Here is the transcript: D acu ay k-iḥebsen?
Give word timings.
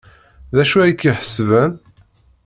D 0.55 0.57
acu 0.63 0.77
ay 0.79 0.93
k-iḥebsen? 0.93 1.71